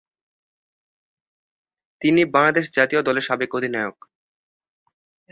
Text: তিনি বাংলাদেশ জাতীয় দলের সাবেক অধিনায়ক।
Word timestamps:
তিনি 2.01 2.21
বাংলাদেশ 2.25 2.65
জাতীয় 2.75 3.01
দলের 3.01 3.21
সাবেক 3.21 3.51
অধিনায়ক। 3.55 3.97